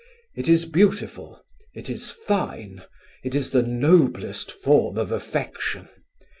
[0.35, 1.45] It is beautiful;
[1.75, 2.81] it is fine;
[3.23, 5.89] it is the noblest form of affection.